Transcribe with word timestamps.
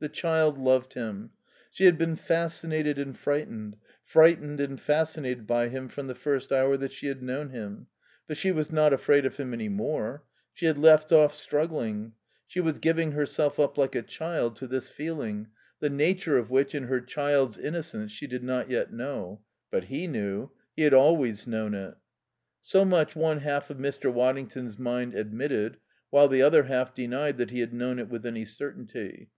The 0.00 0.10
child 0.10 0.58
loved 0.58 0.92
him. 0.92 1.30
She 1.70 1.86
had 1.86 1.96
been 1.96 2.14
fascinated 2.14 2.98
and 2.98 3.16
frightened, 3.16 3.78
frightened 4.04 4.60
and 4.60 4.78
fascinated 4.78 5.46
by 5.46 5.70
him 5.70 5.88
from 5.88 6.08
the 6.08 6.14
first 6.14 6.52
hour 6.52 6.76
that 6.76 6.92
she 6.92 7.06
had 7.06 7.22
known 7.22 7.48
him. 7.48 7.86
But 8.26 8.36
she 8.36 8.52
was 8.52 8.70
not 8.70 8.92
afraid 8.92 9.24
of 9.24 9.38
him 9.38 9.54
any 9.54 9.70
more. 9.70 10.24
She 10.52 10.66
had 10.66 10.76
left 10.76 11.10
off 11.10 11.34
struggling. 11.34 12.12
She 12.46 12.60
was 12.60 12.80
giving 12.80 13.12
herself 13.12 13.58
up 13.58 13.78
like 13.78 13.94
a 13.94 14.02
child 14.02 14.56
to 14.56 14.66
this 14.66 14.90
feeling, 14.90 15.46
the 15.80 15.88
nature 15.88 16.36
of 16.36 16.50
which, 16.50 16.74
in 16.74 16.82
her 16.82 17.00
child's 17.00 17.56
innocence, 17.56 18.12
she 18.12 18.26
did 18.26 18.44
not 18.44 18.68
yet 18.68 18.92
know. 18.92 19.40
But 19.70 19.84
he 19.84 20.06
knew. 20.06 20.50
He 20.76 20.82
had 20.82 20.92
always 20.92 21.46
known 21.46 21.72
it. 21.72 21.94
So 22.60 22.84
much 22.84 23.16
one 23.16 23.40
half 23.40 23.70
of 23.70 23.78
Mr. 23.78 24.12
Waddington's 24.12 24.78
mind 24.78 25.14
admitted, 25.14 25.78
while 26.10 26.28
the 26.28 26.42
other 26.42 26.64
half 26.64 26.92
denied 26.94 27.38
that 27.38 27.48
he 27.50 27.60
had 27.60 27.72
known 27.72 27.98
it 27.98 28.10
with 28.10 28.26
any 28.26 28.44
certainty. 28.44 29.30